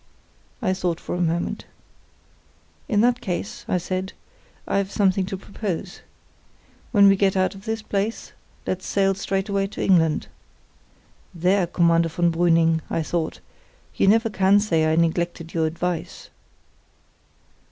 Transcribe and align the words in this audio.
I 0.63 0.73
thought 0.73 0.99
for 0.99 1.13
a 1.13 1.21
moment. 1.21 1.65
"In 2.89 3.01
that 3.01 3.21
case," 3.21 3.63
I 3.67 3.77
said, 3.77 4.13
"I've 4.67 4.91
something 4.91 5.27
to 5.27 5.37
propose. 5.37 6.01
When 6.91 7.07
we 7.07 7.15
get 7.15 7.37
out 7.37 7.53
of 7.53 7.65
this 7.65 7.83
place 7.83 8.31
let's 8.65 8.87
sail 8.87 9.13
straight 9.13 9.47
away 9.47 9.67
to 9.67 9.83
England." 9.83 10.25
"(There, 11.35 11.67
Commander 11.67 12.09
von 12.09 12.31
Brüning," 12.31 12.79
I 12.89 13.03
thought, 13.03 13.41
"you 13.95 14.07
never 14.07 14.31
can 14.31 14.59
say 14.59 14.91
I 14.91 14.95
neglected 14.95 15.53
your 15.53 15.67
advice.") 15.67 16.31